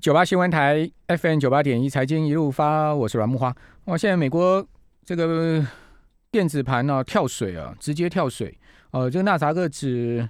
[0.00, 3.54] 九八新闻台 FM 九八点一财经一路发，我是阮木花。
[3.86, 4.64] 哇，现在美国
[5.06, 5.64] 这个
[6.30, 8.56] 电子盘呢跳水啊，直接跳水。
[8.90, 10.28] 呃，这个纳萨克指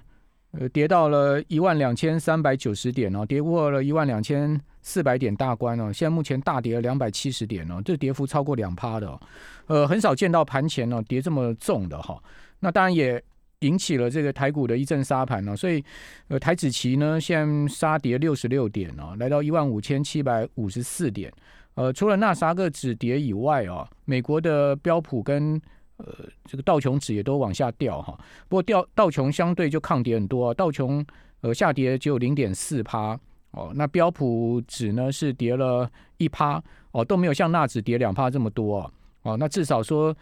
[0.51, 5.91] 呃跌到了一万两千三百九十点哦，跌破了一万两千四百点大关哦。
[5.91, 9.19] 现在目前大跌了两百七十点哦，这跌幅超过两趴的。
[9.65, 12.17] 呃，很少见到盘前呢跌这么重的哈。
[12.59, 13.21] 那当然也。
[13.61, 15.83] 引起了这个台股的一阵杀盘呢，所以
[16.27, 21.33] 呃台指期呢现在杀跌六十六点哦，来到一万五千七百五十四点。
[21.73, 25.59] 呃，除了纳萨克指跌以外啊，美国的标普跟
[25.97, 26.05] 呃
[26.45, 28.15] 这个道琼指也都往下掉哈。
[28.47, 31.03] 不过掉道琼相对就抗跌很多，道琼
[31.41, 33.19] 呃下跌只有零点四趴
[33.51, 38.91] 哦，那标普指呢是跌了一趴哦，都没有像纳指跌两趴这么多
[39.23, 39.35] 哦。
[39.35, 40.15] 那至少说。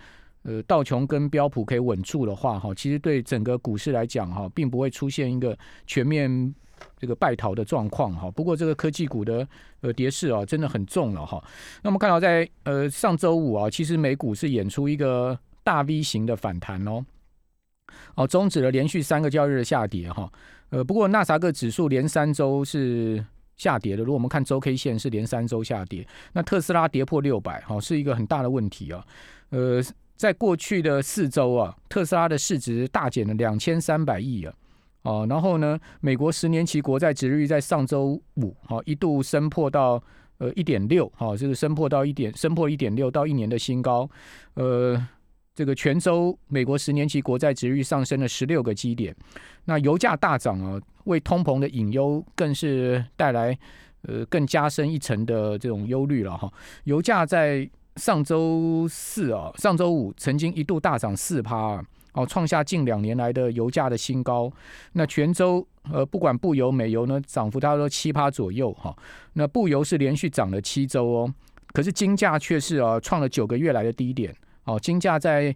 [0.47, 6.53] 呃，道琼跟标普可以稳住的话，哈，其实对整个股市来讲，哈，并不会出现一个全面
[6.99, 8.29] 这个败逃的状况，哈。
[8.29, 9.47] 不过这个科技股的
[9.81, 11.43] 呃跌势啊，真的很重了，哈。
[11.81, 17.03] 那我们看到在呃上周五啊，其实美股是演出一个大 V 型的反弹哦，
[18.13, 20.31] 哦，终止了连续三个交易日的下跌，哈。
[20.69, 23.25] 呃，不过纳萨克指数连三周是
[23.57, 29.03] 下跌的，如果我们看周 K 线是连三周下跌，那特斯拉跌破六百，哈，是一个很大的问题啊，
[29.49, 29.81] 呃。
[30.15, 34.53] 在过去的四周啊，特斯拉的市值大减了两千三百亿啊，
[35.01, 40.01] 哦，然后呢，美国十年期国债值率在上周五哈一度升破到
[40.37, 44.09] 呃一点六，哈，这个升破到一点升破一点六到一年的新高，
[44.53, 45.05] 呃，
[45.53, 49.13] 这个全周美国十年期国债值率上升了十六个基点，
[49.65, 53.57] 那油价大涨啊，为通膨的隐忧更是带来
[54.03, 56.49] 呃更加深一层的这种忧虑了哈，
[56.85, 57.69] 油价在。
[57.95, 64.51] 上周四啊，上周五曾经一度大涨四趴，哦，创下近两年来的油价的新高。
[64.93, 68.95] 那全周呃，不管布油、美油呢，涨幅大概都七趴左右哈。
[69.33, 71.33] 那布油是连续涨了七周哦，
[71.73, 74.35] 可是金价却是啊，创了九个月来的低点。
[74.65, 75.55] 哦，金价在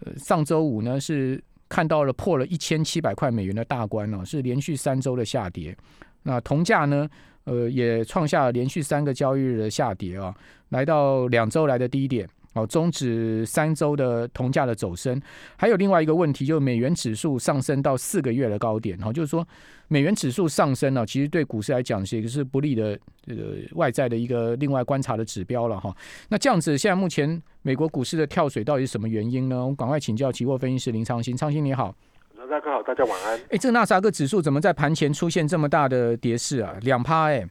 [0.00, 5.76] 呃上周五呢是看到了破了一千七百块美元的大关哦，是连续三周的下跌。
[6.22, 7.06] 那铜价呢？
[7.44, 10.34] 呃，也创下了连续三个交易日的下跌啊，
[10.70, 15.20] 来到两周来的低点，哦，终止三周的铜价的走升。
[15.56, 19.46] 还有另外一个问题，就是美元指数上升到四个月的高点，哈，就是说
[19.88, 25.94] 美元指数上升呢，其实对股市来讲是一个是不利的这个外在的一个另外观察的指标了哈。
[26.30, 29.60] 那这样子，现在目前美国股市的跳水到底是什么原因呢？
[29.60, 31.94] 我们赶快请教期货分析师林昌兴，昌兴你好。
[32.50, 33.38] 大家好，大家晚安。
[33.50, 36.74] 哎，这个纳萨克指数怎么在盘前出现这么大的跌势啊？
[36.82, 37.42] 两趴哎。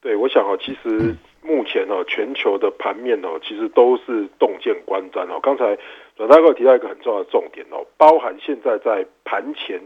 [0.00, 5.38] 对，我想哦，其实目前哦，全球的盘面哦，其实都是洞见观瞻哦。
[5.42, 5.76] 刚才
[6.16, 9.78] 阮大哥提到一个很重要的重点哦，包含现在在盘前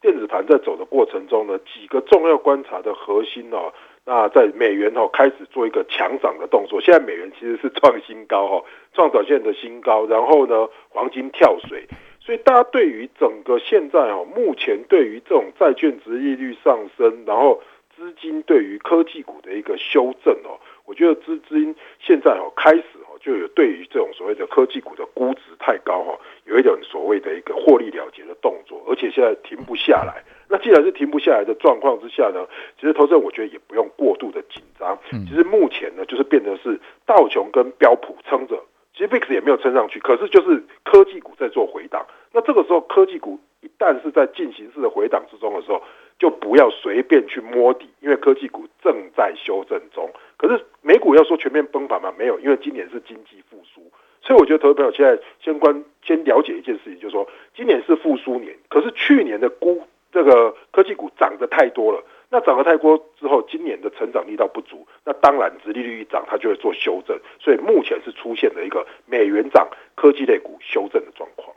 [0.00, 3.72] 电子盘在走的过程中呢，几个重要观察的核心哦，
[4.04, 6.80] 那在美元哦开始做一个强涨的动作。
[6.80, 11.86] 现在美元其实是创新高哈，创短线的新高，然后呢，黄金跳水。
[12.20, 17.60] 所以大家对于整个现在哦，目前对于这种债券值利率上升，然后
[17.96, 30.22] 资金对于科技股的一个修正哦，我觉得资金现在哦开始哦就有对于这种所谓的科技股的估值太高哈，有一点所谓的一个获利了结的动作，而且现在停不下来。
[30.48, 32.46] 那既然是停不下来的状况之下呢，
[32.78, 34.98] 其实投资人我觉得也不用过度的紧张。
[35.10, 38.60] 其实目前呢，就是变得是道琼跟标普撑着。
[38.92, 42.04] 其实 VIX 也没有撑上去，可是就是科技股在做回档。
[42.32, 45.82] 那这个时候，科技股一旦是在进行式的回档之中的时候，
[46.18, 50.10] 就不要随便去摸底，因为科技股正在修正中。
[50.36, 52.12] 可是美股要说全面崩盘吗？
[52.18, 53.80] 没有，因为今年是经济复苏，
[54.22, 62.02] 所以我觉得投资朋友现在先关先了解一件事情，就是说今年是复苏年，可是去年的估这个科技股涨得太多了。
[62.30, 67.18] 那涨了太多之后，今年的成长力道不足，那当然，殖利率一涨，它就会做修正。
[67.40, 71.54] 所以目前是出现了一个美元涨、科技类股修正的状况。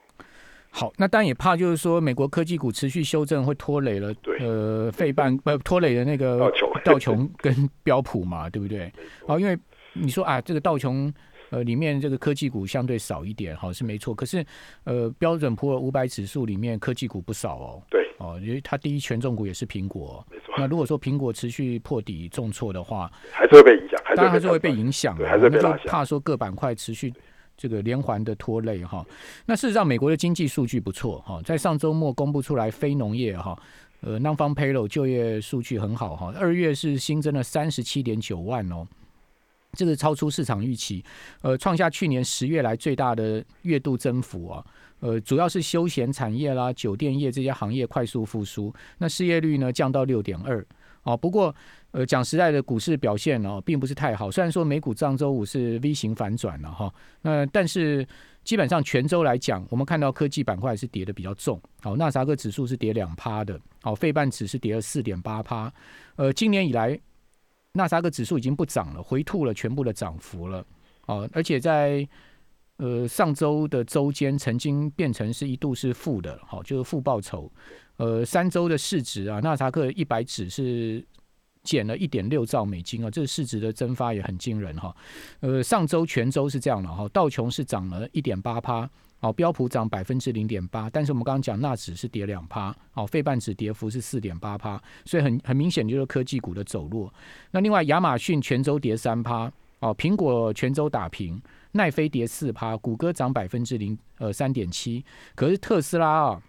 [0.72, 7.54] 好，那当然也怕就是说，美国科技股持续修正会拖累了，对，呃，费半不拖累了那个道琼、道琼跟
[7.84, 8.92] 标普嘛，对不对？
[9.28, 9.56] 好，因为
[9.94, 11.14] 你说啊，这个道琼。
[11.50, 14.12] 呃，里面这个科技股相对少一点，好是没错。
[14.16, 14.44] 可是，
[14.86, 17.80] 呃，标准普尔五百指数里面科技股不少哦。
[17.92, 20.26] 对，哦，因为它第一权重股也是苹果。
[20.32, 20.56] 没错。
[20.58, 24.00] 那如果说苹果持续破底重挫的话，还是会被影响。
[24.16, 25.18] 当然还是会被影响。
[25.18, 25.50] 还是
[25.86, 27.14] 怕说各板块持续
[27.58, 29.06] 这个连环的拖累哈。
[29.46, 33.58] 那事实上，美国的经济数据不错哈，在上周末公布出来非农业哈，
[34.02, 38.88] 呃，non-farm payroll 就业数据很好哈，二月是新增了三十七点九万哦。
[39.76, 41.04] 这个超出市场预期，
[41.42, 44.64] 呃，创下去年十月来最大的月度增幅啊，
[45.04, 50.66] 呃，主要是休闲产业啦、酒店业这些行业快速复苏，那失业率呢降到六点二，
[51.04, 51.54] 哦，不过
[51.92, 54.32] 呃，讲实在的，股市表现哦，并不是太好。
[54.32, 58.08] 虽然说美股上周五是 V 型反转了哈，那但是
[58.46, 61.62] 基本上全周来讲，我们看到科技板块是跌的比较重。
[61.82, 65.70] 好，纳萨克指数是跌两趴的，好，费半指是跌了四点八趴。
[66.16, 66.98] 呃，今年以来，
[67.74, 70.66] 纳萨克指数已经不涨了，回吐了全部的涨幅了。
[71.08, 72.08] 哦，而且在
[72.78, 77.52] 呃上周的周间曾经变成是一度是负的，好，就是负报酬。
[77.98, 81.06] 呃，三周的市值啊，纳萨克一百指是
[81.62, 84.94] 减了一点六兆美金啊，这个市值的蒸发也很惊人哈。
[85.42, 88.90] 呃，上周全周是这样的哈，道琼是涨了一点八趴，
[89.20, 97.14] 哦，标普涨百分之零点八，但是我们刚刚讲纳指是跌两趴，哦，费半指跌幅是四点八趴，所以很很明显就是科技股的走弱。
[97.52, 99.50] 那另外亚马逊全周跌三趴，
[99.80, 101.40] 哦，苹果全周打平，
[101.74, 105.06] 奈飞跌四趴，谷歌涨百分之零呃三点七，
[105.36, 106.42] 可是特斯拉啊。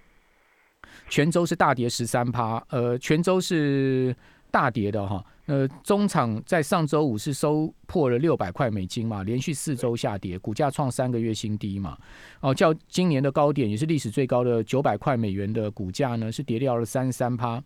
[1.09, 4.15] 全周是大跌十三趴，呃，全周是
[4.51, 5.25] 大跌的哈。
[5.47, 11.99] 呃，中场在上周五是收破了六百块美金嘛，连续四周下跌，股价创三个月新低嘛。
[12.41, 17.63] 哦，较今年的高点也是历史最高的九百块美元的股价呢，是跌掉了三十三趴。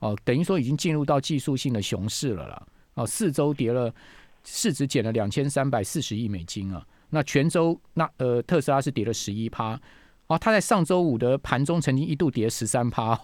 [0.00, 2.66] 哦，等于说已经进入到技术性的熊市了啦。
[2.94, 3.94] 哦，四周跌了，
[4.42, 6.84] 市值减了两千三百四十亿美金啊。
[7.14, 9.80] 那全州那呃特斯拉是跌了十一趴。
[10.26, 13.18] 哦，它在上周五的盘中曾经一度跌十三趴，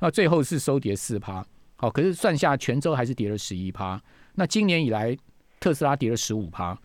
[0.00, 1.44] 那最后是收跌四趴。
[1.76, 4.00] 好，可是算下全州还是跌了十一趴。
[4.34, 5.16] 那今年以来，
[5.58, 6.78] 特斯拉跌了十五趴，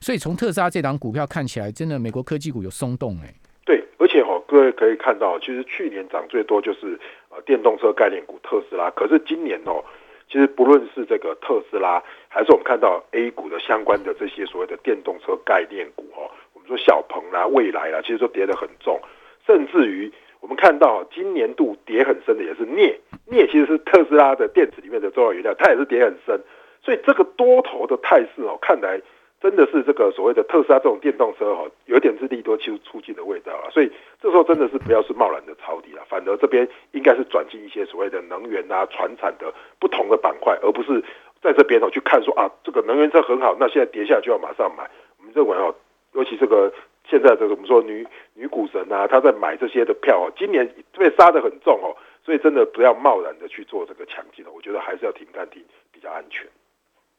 [0.00, 3.34] 所以从特斯拉这档股票看起来，真的美国科技股有松动哎。
[3.64, 7.00] 对，而且哈，各位可以看到，其实去年涨最多就是
[7.30, 9.82] 呃电动车概念股特斯拉，可是今年哦，
[10.28, 16.30] 其实不论是这个特斯拉，还是我们看到 A 股的相关的这些所谓的电动车概念股哦。
[16.52, 19.00] 我们说小鹏啦、未来啦，其实都跌得很重，
[19.46, 26.40] 甚至于我们看到今年度跌很深的也是镍，镍其实是特斯拉的电池里面的重要原料，它也是跌很深，
[26.82, 29.00] 所以这个多头的态势哦，看来
[29.40, 33.90] 真的是这个所谓的特斯拉这种电动车哈，有点是利多出出尽的味道了，所以
[34.20, 41.02] 这时候真的是不要是贸然的抄底了，反而这边应该是转进一些所谓的能源啊、船产的不同的板块，而不是
[41.42, 44.88] 在这边哦去看说啊这个能源车很好，那现在跌下就要马上买，
[45.18, 45.74] 我们认为哦。
[46.12, 46.72] 尤其这个
[47.06, 50.66] 现在这个我们说女女股神啊，她在买这些的票哦，今年
[50.96, 51.94] 被杀的很重哦，
[52.24, 55.62] 所以真的不要贸然的去做这个强劲的，我觉得还是要停看停
[55.92, 56.48] 比较安全。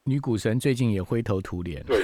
[0.08, 1.98] 女股神最近也灰头土脸，对，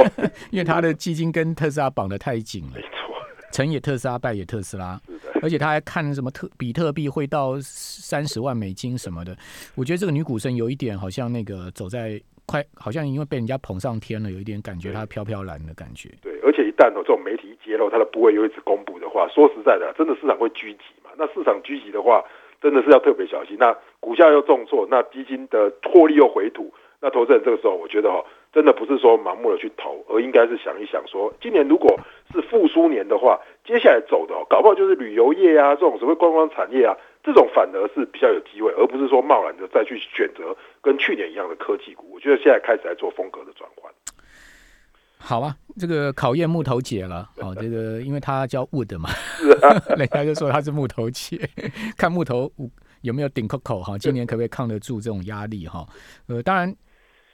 [0.50, 3.14] 因为她的基金跟特斯拉绑得太紧了，没错，
[3.52, 4.98] 成也特斯拉，败也特斯拉，
[5.42, 9.36] 而且她还看什么特比特币会到三十万美金什么的，
[9.74, 12.20] 我觉得这个女股神有一点好像那个走在。
[12.46, 16.10] 快，好像因为被人家捧上天了，有一点感觉她飘飘然的感觉。
[16.20, 21.10] 对，而且一旦哦这种媒体揭露她的部位又一直公布的话，说实在的，真的市场会聚集嘛？
[21.16, 22.24] 那市场聚集的话，
[22.60, 23.56] 真的是要特别小心。
[23.56, 31.98] 那股价又重挫，那基金的获利又回吐，那投资人这个时候，我觉得哈，真的不是说盲目的去投，而应该是想一想说，今年如果
[32.32, 36.96] 是复苏年的话，接下来走的搞不好就是旅游业啊，这种什么观光产业啊。
[37.22, 42.08] 这种反而是比较有机会，而不是说贸然的再去选择跟去年一样的科技股。
[42.14, 43.92] 我觉得现在开始在做风格的转换。
[45.18, 47.28] 好啊，这个考验木头姐了。
[47.36, 49.10] 哦，这个因为她叫 Wood 嘛，
[49.98, 51.38] 人家就说她是木头姐，
[51.98, 52.50] 看木头
[53.02, 55.86] 有没有顶 Coco 哈，今年可不可以抗得住这种压力哈？
[56.26, 56.74] 呃，当然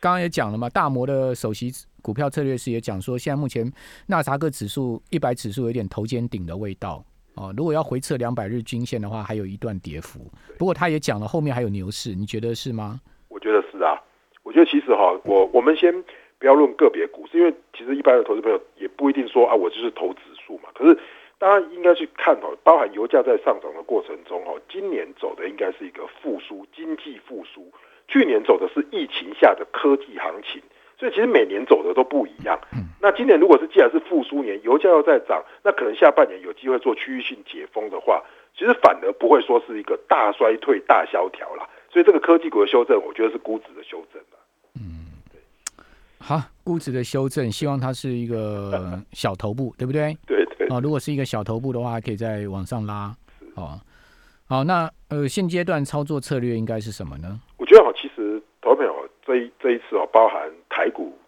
[0.06, 1.68] 刚刚也讲了嘛，大摩的首席
[2.00, 3.68] 股票策略师也讲说，现在目前
[4.06, 7.04] 纳萨克指数一百指数有点头肩顶的味道。
[7.34, 10.20] 哦，如果要回测两百日均线的话，还有一段跌幅。
[10.56, 13.00] 不过他也讲了，后面还有牛市，你觉得是吗？
[13.28, 14.00] 我觉得是啊。
[14.44, 15.92] 我觉得其实哈，我我们先
[16.38, 20.68] 不要论个别股市，因为其实一般的投资朋友也不一定说啊，我就是投指数嘛。
[20.72, 20.96] 可是
[21.36, 27.72] 大家应该去看哦，包含油价在上涨的过程中哦，今年走的应该是一个复苏，经济复苏。
[28.08, 30.62] 去年走的是疫情下的科技行情。
[30.98, 32.58] 所以其实每年走的都不一样。
[33.02, 38.24] 那今年如果是既然是复苏年，油价又在涨，那可能下半年有机会做区域性解封的话，
[38.56, 41.68] 其实反而不会说是一个大衰退、大萧条啦。
[41.92, 44.22] 所以这个科技股的修正，我觉得是估值的修正
[44.74, 45.38] 嗯，对。
[46.18, 50.16] 好，估值的修正，希望它是一个小头部，对不对？
[50.26, 50.66] 对对。
[50.68, 53.14] 啊，如果是一个小头部的话，可以再往上拉。
[53.54, 53.78] 哦，
[54.46, 57.38] 好，那呃，现阶段操作策略应该是什么呢？
[59.26, 61.18] 这一这一次哦，包含台股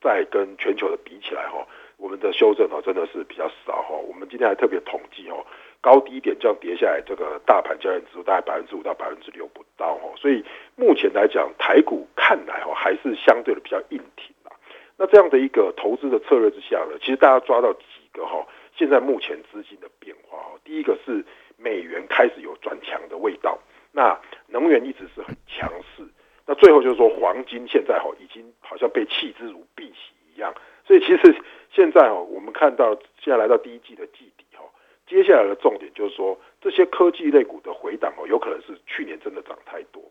[0.00, 1.64] 在跟全球的比起来哈，
[1.98, 3.90] 我们的修正哦真的是比较少哈。
[3.90, 5.44] 我们今天还特别统计哦，
[5.82, 10.08] 高低点这样跌下来，这个大盘交易指数大概百分之五到百分之六不到哈。
[10.16, 10.42] 所以
[10.76, 14.56] 目前来讲，台股看来哦还是相对的比较硬挺啊。
[14.96, 21.22] 那这样的一个投资的策略之下呢，其实大家抓到几个哈，现在目前资金的变化哦，第一个是
[21.58, 23.58] 美元开始有转强的味道，
[23.92, 25.91] 那能源一直是很强势。
[26.46, 29.92] 那最后就是说黄金现在哈已经好像被弃之如敝屣
[30.34, 30.52] 一样，
[30.84, 31.34] 所以其实
[31.70, 34.64] 现在哈，我们看到现在来到第一季的季底哈，
[35.06, 40.02] 接下来的重点就是说这些科技类股的回档哦，有可能是去年真的涨太多。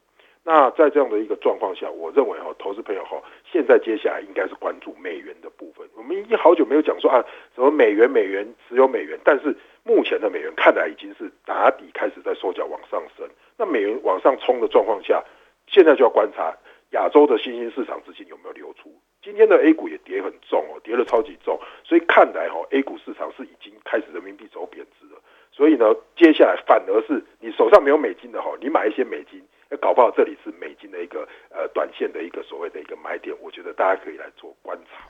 [0.44, 5.88] 那在这样的一个状况下，我认为哈，投资朋友哈，现在接下来应该是关注美元的部分。
[5.96, 7.24] 我们已经好久没有讲说啊，
[7.54, 13.28] 什么美元美元持有美元，但是目前的美元看来已经是打底开始在收脚往上升。
[13.56, 15.24] 那美元往上冲的状况下，
[15.72, 16.56] 现在就要观察
[16.92, 18.94] 亚洲的新兴市场资金有没有流出。
[19.24, 25.22] 今天的 A 股也跌很重哦，跌了超级重，所以看来哈，A 股市场是已经开始人民币走贬值了。
[25.52, 25.86] 所以呢，
[26.18, 29.42] 接下来反而是你手上没有美金的哈，你买一些美金。
[29.70, 35.08] 那搞不好这里是美金的一个呃短线的一个所谓的一个买点，我觉得大家可以来做观察。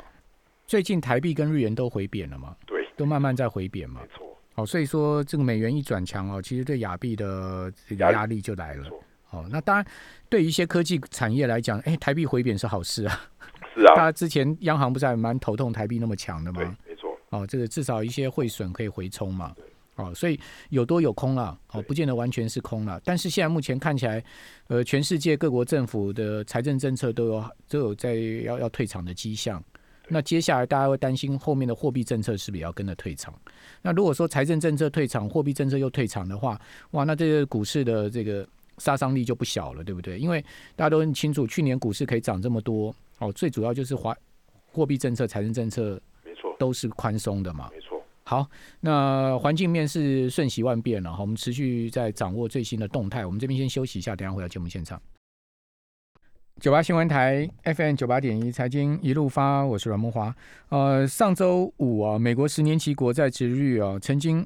[0.68, 2.56] 最近台币跟日元都回贬了嘛？
[2.68, 4.02] 对，都慢慢在回贬嘛。
[4.04, 4.38] 没错。
[4.54, 8.86] 好，所以说这个美元一转强哦，其实对亚币的这个压力就来了。
[9.32, 9.86] 好，那当然
[10.28, 13.22] 对于一些科技产业来讲，哎，台币回贬是好事啊。
[13.74, 13.96] 是啊。
[13.96, 16.60] 大家之前央行不是还蛮头痛台币那么强的吗？
[16.60, 17.18] 对，没错。
[17.30, 19.56] 哦，这个至少一些汇损可以回冲嘛。
[19.96, 20.38] 哦，所以
[20.70, 23.00] 有多有空了，哦，不见得完全是空了。
[23.06, 24.22] 但是现在目前看起来，
[24.68, 29.64] 呃，全世界各国政府的财政政策都有都有在要要退场的迹象。
[30.10, 33.34] 那接下来大家会担心后面的货币政策是不是也要跟着退场？
[33.82, 36.60] 那如果说财政政策退场，货币政策又退场的话，
[36.92, 38.46] 哇，那这个股市的这个
[38.82, 40.18] 杀伤力就不小了，对不对？
[40.18, 40.44] 因为
[40.76, 44.16] 大家都很清楚，去年股市可以涨这么多，哦，最主要就是华
[44.72, 48.02] 货币政策、财政政策，没错，都是宽松的嘛，没错。
[48.24, 48.48] 好，
[48.80, 53.26] 那环境面是瞬息万变了哈，我们持续在掌握最新的动态。
[53.26, 55.00] 我们这边先休息一下，等下回到节目现场。
[56.60, 60.34] 九八新闻台 FM 九八点一财经一路发，我是阮梦华。
[60.70, 64.46] 呃，上周五啊，美国十年期国债值率啊，曾经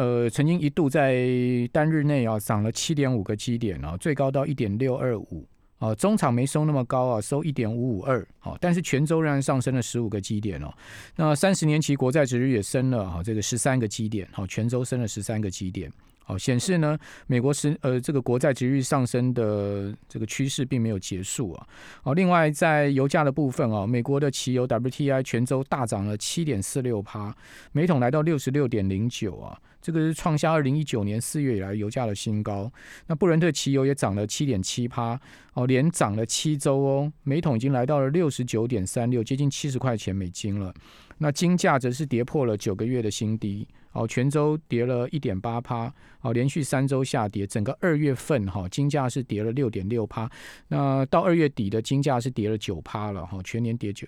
[0.00, 1.28] 呃曾经一度在
[1.70, 5.46] 单日内啊涨了七点五个基点啊，最高到一点六二五。
[5.80, 10.70] 啊，中场没收那么高啊，收一点五五二，好，但是全周仍然上升了十五个基点哦。
[11.16, 15.90] 那三十年期国债值率也升了哈，这个十三个基点，好，全周升了十三个基点，
[16.24, 16.96] 好，显示呢，
[17.26, 21.66] 美国是呃这个国债值率上升的这个趋势并没有结束啊。
[22.02, 27.34] 好，另外在油价的部分啊，美国的汽油 WTI 全周大涨了七点四六帕，
[27.72, 29.58] 每桶来到六十六点零九啊。
[29.82, 32.70] 这个是创下二零一九年四月以来油价的新高。
[33.06, 35.18] 那布伦特汽油也涨了七点七趴，
[35.54, 40.72] 哦，连涨了七周哦，每桶已经来到了六十九点三六，接近七十块钱美金了。
[41.16, 47.46] 那金价则是跌破了九个月的新低，哦，泉州跌了一点八趴，哦，连续三周下跌。
[47.46, 50.30] 整个二月份哈，金价是跌了六点六趴。
[50.68, 54.06] 那到二月底的金价是跌了九趴了哈，全年跌九，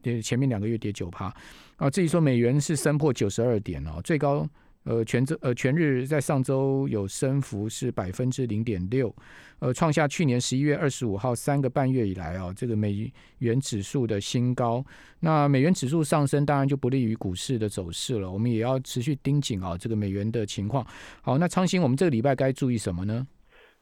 [0.00, 1.32] 跌前面两个月跌九趴。
[1.76, 4.48] 啊，至于说美元是升破九十二点哦，最高。
[4.84, 9.14] 呃，全周呃全日在上周有升幅是百分之零点六，
[9.58, 14.82] 呃，创下去年十一月二十五号三个半月以来啊，这个美元指数的新高。
[15.20, 18.30] 那美元指数上升，当然就不利于股市的走势了。
[18.30, 20.82] 我们也要持续盯紧啊，这个美元的情况。
[21.20, 23.26] 好，那昌兴，我们这个礼拜该注意什么呢？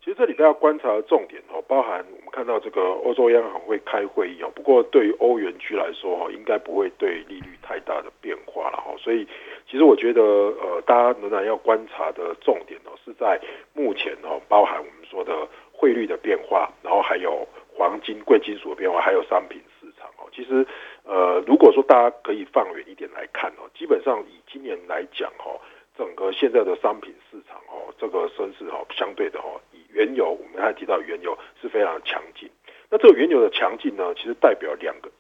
[0.03, 9.25] 其实这礼拜要观察的重点哦，包含我们看到这个欧洲央行会开会议哦，不过对于欧元区来说哈，应该不会对利率太大的变化了哈，所以。
[9.68, 13.40] 其实我觉得，呃，大家仍然要观察的重点哦，是在
[13.75, 20.30] 目前哦，包含我们说的汇率的变化，然后还有黄金、贵金属的变化，还有商品市场哦。
[20.32, 20.64] 其实，
[21.04, 25.61] 呃，如果说大家可以放远一点来看哦，基本上以今年来讲哦，
[25.99, 32.49] 整个现在的商品市场哦，这个升势哦，相对的哦，以原油，我们还提到原油是非常强劲。
[32.88, 35.11] 那这个原油的强劲呢，其实代表两个。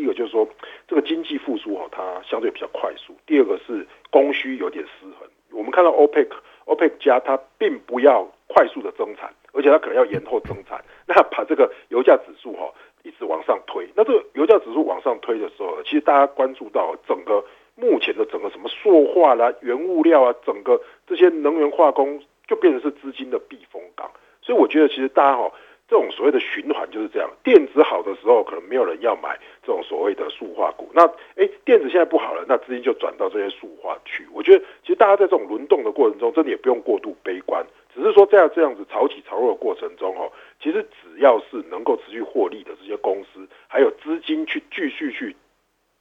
[0.00, 0.48] 一个就是说，
[0.86, 3.14] 这个经济复苏哦，它相对比较快速。
[3.26, 5.28] 第二个是供需有点失衡。
[5.52, 6.28] 我们看到 OPEC
[6.66, 12.70] OPEC 加它并不要快速的增产，而且它可能要延后增产， 那把这个油价指数哈
[13.04, 13.88] 一直往上推。
[13.94, 17.42] 那这个油价指数往上推的时候，其实大家关注到整个
[17.74, 24.10] 目前的整个什么塑化啦、原物料啊，整个这些能源化工就变成是资金的避风港。
[24.42, 25.50] 所以我觉得其实大家哈。
[25.88, 31.04] 这种所谓的循环就是这样，电子好的时候可能没有人要买这种所谓的塑化股，那
[31.34, 34.24] 哎电子现在不好了，那资金就转到这些塑化去。
[34.32, 40.30] 我觉得其实大家在这种轮动的过程中，真的也不用过度悲观，只是说在这样子潮起潮落的过程中哦，
[40.62, 45.34] 其实只要是能够持续获利的这些公司，还有资金去继续去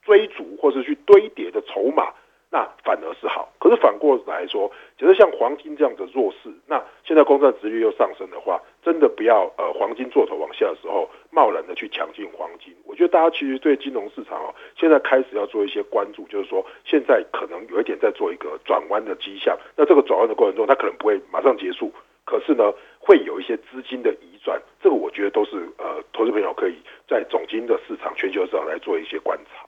[0.04, 2.14] 追逐或是去堆叠的筹码。
[2.52, 12.74] 那反而是好，可是反过来说，其实像黄金这样的弱势，那现在公债殖率又上升的话，真的不要呃黄金做头往下的时候，贸然的去抢进黄金。
[12.96, 19.54] 我觉得大家其实对金融市场哦，现在开始要做一些关注，就是说现在可能有一点在做一个转弯的迹象。
[19.76, 21.92] 那这个转弯的过程中，它可能不会马上结束，
[22.24, 26.76] 可是呢，会有一些资金的移转，这个我觉得都是呃，投资朋友可以
[27.06, 29.68] 在总金的市场、全球市场来做一些观察。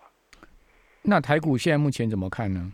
[1.01, 2.71] 那台股现在目前怎么看呢？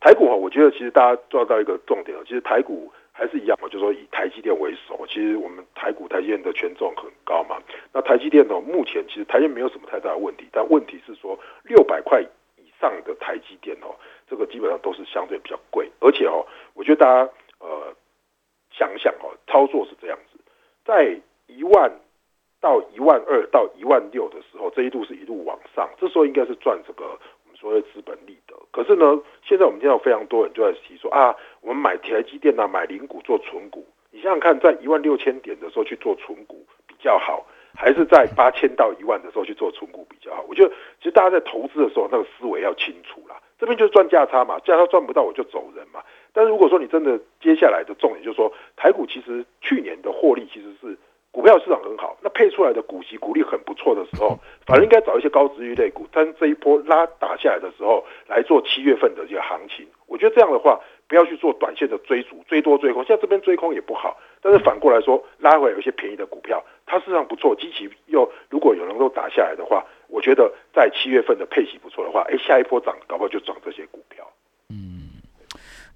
[0.00, 5.06] 台股哈，我觉得其实大家抓到一个重点啊，其实台股还是一样嘛，就说以台积电为首。
[5.06, 7.62] 其实我们台股台积电的权重很高嘛。
[7.92, 13.94] 那台积电呢，目前其实台积电没有什么太大的问题，但问题是说六百块以上的台积电哦，
[14.28, 16.44] 这个基本上都是相对比较贵，而且哦，
[16.74, 17.30] 我觉得大家
[17.60, 17.94] 呃
[18.72, 20.40] 想想哦，操作是这样子，
[20.84, 21.16] 在
[21.46, 21.92] 一万
[22.60, 27.16] 到一万二到一万六的时候，这一度是一路往上，这时候应该是赚这个。
[27.64, 33.86] 所谓资本利得，可是呢，现在我们听到非常多人就在提说啊，我们买台积电啊，买零股做存股。
[34.10, 37.42] 你想想看，在一万六千点的时候去做存股比较好，
[37.74, 40.44] 还是在八千到一万的时候去做存股比较好？
[40.46, 40.68] 我觉得，
[40.98, 43.40] 其实大家在投资的时候，那个思维要清楚啦。
[43.58, 46.02] 这边就是赚价差嘛，价差赚不到我就走人嘛。
[46.34, 50.98] 但是如果说你真的接下来的重点就是说，台股其实去年的获利其实是。
[51.34, 56.06] 股票市场很好，那配出来的股息股利很不错的时候， 反而应该找一些高值域类股。
[56.12, 63.04] 但是这一波拉打下来的时候，来做七月份的这个行情，我觉得这样的话，不要去做短线的追逐，追多追空。
[63.04, 67.52] 现在这边追空也不好，但是反过来说，拉回来有一些便宜的股票，它市场不错。
[67.56, 74.24] 机器又如果有能够打下来的话，我觉得在七月份的配息不错的话，哎，下一波涨，搞不好就涨这些股票。
[74.70, 75.10] 嗯，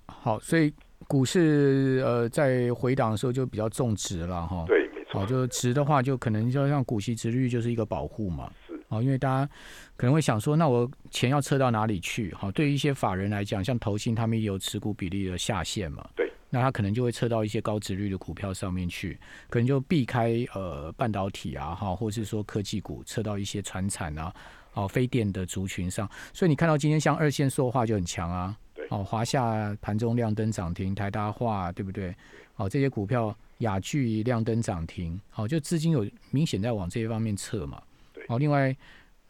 [0.05, 0.75] 好，所以
[1.07, 4.65] 股市呃在回档的时候就比较重值了哈。
[4.67, 4.88] 对。
[5.11, 8.53] 好，就值的话，就可能就像股息值率就是一个保护嘛。
[8.67, 9.51] 是，好，因为大家
[9.97, 12.33] 可能会想说，那我钱要撤到哪里去？
[12.35, 16.07] 好，对于一些法人来讲，像投信他们也有持股比例的下限嘛。
[16.15, 24.31] 对，那他可能就会撤到一些高值率的股票上面去，可能就避开呃半导体啊，哈，或者是说科技股，撤到一些船产啊，
[24.75, 26.07] 哦，非电的族群上。
[26.35, 28.55] 所以你看到今天像二线说话就很强啊。
[28.75, 32.15] 对，哦，华夏盘中亮灯涨停，台大化对不对？
[32.57, 33.35] 哦，这些股票。
[33.59, 37.83] 雅聚亮灯涨停，好，就资金有明显在往这一方面撤嘛。
[38.13, 38.75] 对，好，另外，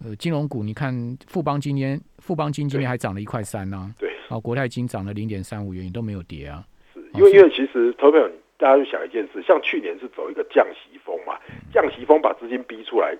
[0.04, 0.92] 呃，金融股，你看
[1.26, 3.94] 富邦今天，富邦金今天还涨了一块三呢。
[3.98, 6.62] 对，好，国泰金涨了零点三五元，也都没有跌啊。
[6.92, 8.20] 是因为因为其实投票，
[8.58, 11.38] 大家就想一件事，像去年是走一个降息风嘛，
[11.72, 13.16] 降息风把资金逼出来。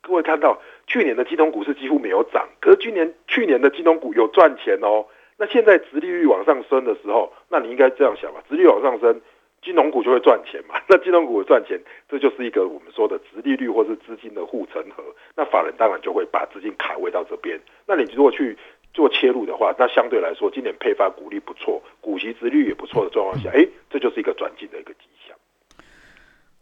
[0.00, 5.06] 各位看到去年的金融股是几乎没有涨，可是今年去年的金融股有赚钱哦。
[5.36, 9.20] 那现在殖利率往上升的时候，那你应该这样想吧，殖利率往上升。
[9.62, 10.80] 金融股就会赚钱嘛？
[10.88, 15.02] 那金融股赚钱，这就是一个我们说的殖利率或是资金的护城河。
[15.36, 17.58] 那法人当然就会把资金卡位到这边。
[17.86, 18.56] 那你如果去
[18.94, 25.36] 做切入的话，那相对来说，今年配发股利不错，股息殖率也不错的状况下，哎，这就是一个转进的一个迹象。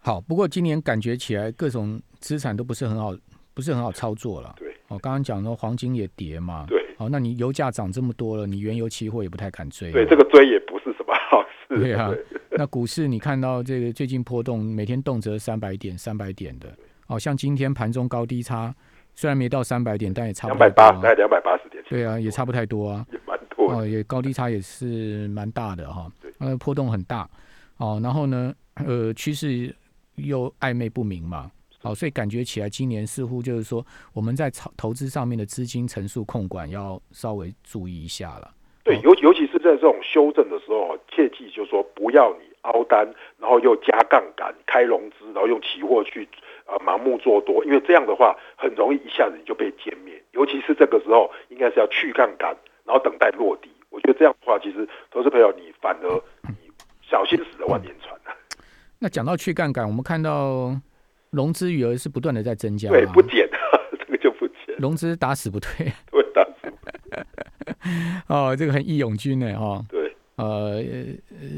[0.00, 3.14] 好，不过今年感觉起来各种资产都不是很好，
[3.54, 4.54] 不是很好操作了。
[4.58, 6.64] 对，我刚刚讲说黄金也跌嘛。
[6.68, 9.92] 对，好，那你油价涨这么多了，你原油期货也不太敢追。
[9.92, 11.80] 对，这个追也不是什么好事。
[11.80, 12.12] 对啊。
[12.58, 16.68] 那股市你看到这个最近波动，每天动辄三百点、三百点的，
[17.06, 18.74] 哦，像今天盘中高低差
[19.14, 21.82] 虽然没到三百点，但也差两百八，大概两百八十点。
[21.88, 26.10] 对啊，也差不太多啊，也蛮多哦，也高低差也是蛮大的哈。
[26.38, 27.28] 呃，波动很大
[27.76, 29.74] 哦，然后呢，呃，趋势
[30.16, 38.50] 又暧昧不明嘛，好，所以感觉起来今年似乎就是说我们在投投资上面的资金层数控管要稍微注意一下了。
[38.82, 43.06] 对，尤尤其是在这种修正的时候，切记就是说不要你凹单，
[43.38, 46.28] 然后又加杠杆、开融资，然后用期货去
[46.66, 50.22] 呃盲目做多，因为这样的话很容易一下子你就被歼灭。
[50.32, 53.70] 尤其是这个时候，应该是要去杠杆，然后等待落地。
[53.88, 56.56] 我觉得这样的话，其实投资朋友你反而你
[57.00, 58.36] 小心死了万年船啊。
[58.98, 60.74] 那讲到去杠杆，我们看到
[61.30, 63.48] 融资余额是不断的在增加，对，不减，
[63.98, 66.76] 这个就不减，融资打死不退，对，打死不
[67.10, 67.24] 退。
[68.28, 69.80] 哦，这个很义勇军呢，哈。
[69.88, 69.95] 对。
[70.36, 70.82] 呃，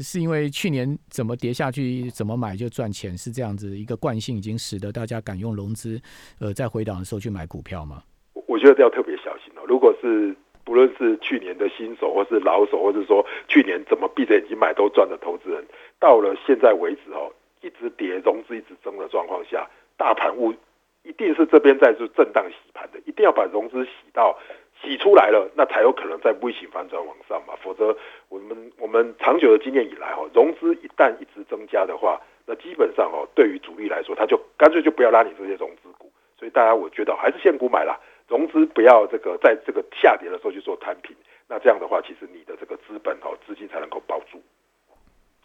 [0.01, 6.01] 是因为去年怎么跌下去，怎么买就赚钱，是这样子一个惯性，已经使得大家敢用融资，
[6.39, 8.01] 呃，在回档的时候去买股票吗？
[8.47, 9.63] 我觉得要特别小心哦。
[9.67, 15.63] 如果是不论是去年的新手，或是老手，或者说去年怎么闭着眼睛买都赚的投资人，
[15.99, 20.53] 到了现在为止哦，一直跌，融资一直增的状况下，大盘物
[21.03, 24.37] 一定是这边在做震荡洗盘的，一定要把融资洗到。
[24.81, 27.93] 洗出来了，那才有可能在微型反转往上嘛，否则
[28.29, 41.13] 我们我们长久的经验以来哈，融资一旦一直增加的话，那基本上哦，对于主力来说，他就干脆就不要拉你这些融资股，所以大家我觉得还是现股买啦，融资不要这个在这个下跌的时候去做摊平，
[41.49, 44.41] 那这样的话，其实你的这个资本哦资金才能够保住。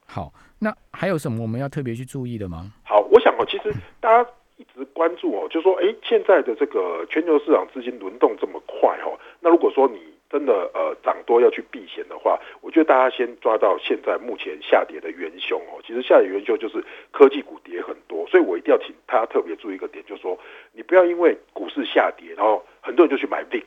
[0.06, 2.70] 好，那还有什么我们要特别去注意的吗？
[2.84, 4.30] 好，我想哦，其实大家。
[4.56, 9.98] 一直关注哦，就说哎，现在的这个全球市场资金轮动这么快哈，那如果说你
[10.30, 15.80] 真的呃涨多要去避险的话，我觉得大家先抓到现在目前下跌的元凶哦。
[15.86, 20.38] 其实下跌元凶就是科技股跌很多，所以我一定要请大家特别注意一个点，就是说
[20.72, 23.64] 你不要因为股市下跌，然后很多人就去买 VIX，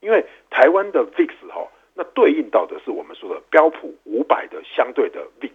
[0.00, 5.52] 因为台湾的 VIX 哈，那对应到的是我们说的标普五百的相对的 VIX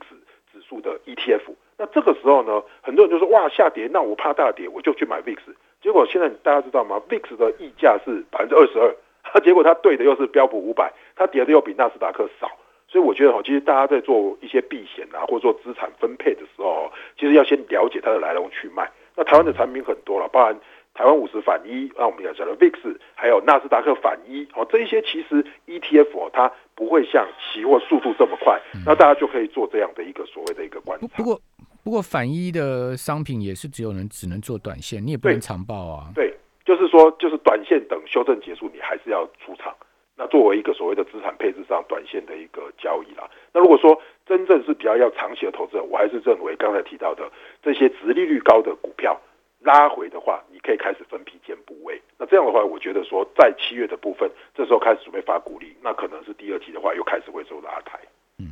[0.52, 1.42] 指数的 ETF。
[1.78, 5.38] 那这个时候呢，很多人就说哇下跌，那我怕大跌，我就去买 VIX。
[5.82, 8.96] 结果现在大家知道吗？VIX 的溢价是百分之二十二。
[9.24, 12.48] 它 结果它对的又是标普五百，它跌的又比纳斯达克少，
[12.88, 18.92] 所以我觉得哈，其实大家在做一些避险啊，或者做资产分配的时候，其实要先了解它的来龙去脉。
[19.16, 20.56] 那台湾的产品很多了，包含
[20.94, 31.08] 台湾五十反一，那我们讲的 VIX，还有纳斯达克反一，哦，这一些其实 ETF 哦，它不会像期货速度这么快，那大家就可以做这样的一个所谓的一个观察。
[31.18, 31.42] 不过，
[31.84, 36.12] 不过反一的商品也是只有能只能做短线，你也不能长报啊。
[36.16, 36.34] 对。
[36.66, 39.76] 就是说，就是短线等修正结束，你还是要出场。
[40.16, 43.30] 那作为一个所谓的资产配置上短线的一个交易啦。
[43.52, 47.30] 那如果说真正是比较要长期的投资者，我还是认为刚才提到的
[47.62, 49.20] 这些殖利率高的股票
[49.64, 52.00] 拉回的话，你可以开始分批建部位。
[52.18, 58.00] 那这样的话，我觉得说在七月的部分，这时候开始准备发股利，那可能是第二季的话又开始会做拉抬。
[58.40, 58.48] 嗯，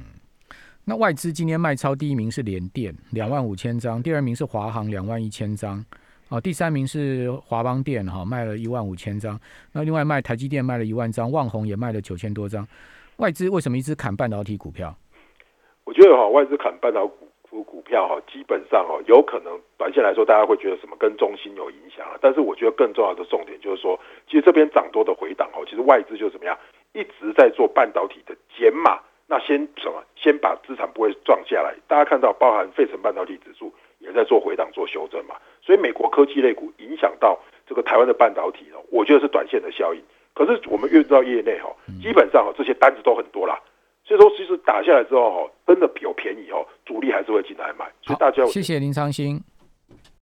[0.85, 5.83] 那外资今天卖超第一名是联电两万五千张，第二名是华航两万一千张。
[6.29, 9.37] 哦，第三名是华邦电哈，卖了一万五千张。
[9.73, 12.65] 那另外卖台积电卖了一万张，旺宏也卖了九千多张。
[13.17, 14.95] 外资为什么一直砍半导体股票？
[15.83, 17.05] 我觉得哈，外资砍半导
[17.51, 22.17] 股股票哈，基本上哈，有可能短线来说，大家会觉得什么跟中心有影响啊。
[22.21, 26.57] 但是我觉得更重要的重点就是说，其实这边涨多的回档哦，其实外资就怎么样，
[26.93, 28.99] 一直在做半导体的减码。
[29.27, 30.01] 那先什么？
[30.15, 31.75] 先把资产不会撞下来。
[31.87, 35.35] 大家看到，包含费城半导体指数也在做回档、做修正嘛。
[35.61, 37.37] 所以美国科技类股影响到
[37.67, 40.01] 这个台湾的半导体哦，我觉得是短线的效应。
[40.33, 41.69] 可是我们越知道业内哈，
[42.01, 43.59] 基本上哈这些单子都很多啦，
[44.11, 47.89] 所以说其实打下来之后哈，真的有便宜哦，主力还是会进来买。
[48.01, 49.41] 所以大家谢谢林昌兴。